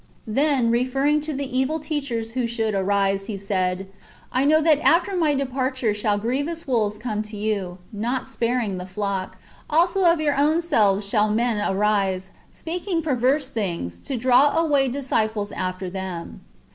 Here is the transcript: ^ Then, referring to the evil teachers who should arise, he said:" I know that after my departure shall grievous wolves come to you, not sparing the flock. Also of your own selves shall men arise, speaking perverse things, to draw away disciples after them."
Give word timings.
^ 0.01 0.03
Then, 0.25 0.71
referring 0.71 1.21
to 1.21 1.31
the 1.33 1.45
evil 1.55 1.79
teachers 1.79 2.31
who 2.31 2.47
should 2.47 2.73
arise, 2.73 3.27
he 3.27 3.37
said:" 3.37 3.85
I 4.33 4.45
know 4.45 4.59
that 4.59 4.79
after 4.79 5.15
my 5.15 5.35
departure 5.35 5.93
shall 5.93 6.17
grievous 6.17 6.65
wolves 6.65 6.97
come 6.97 7.21
to 7.21 7.37
you, 7.37 7.77
not 7.93 8.25
sparing 8.27 8.79
the 8.79 8.87
flock. 8.87 9.37
Also 9.69 10.11
of 10.11 10.19
your 10.19 10.35
own 10.35 10.59
selves 10.59 11.05
shall 11.05 11.29
men 11.29 11.57
arise, 11.71 12.31
speaking 12.49 13.03
perverse 13.03 13.49
things, 13.51 13.99
to 13.99 14.17
draw 14.17 14.49
away 14.57 14.87
disciples 14.87 15.51
after 15.51 15.87
them." 15.87 16.41